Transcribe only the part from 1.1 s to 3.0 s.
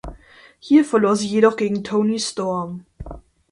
sie jedoch gegen Toni Storm.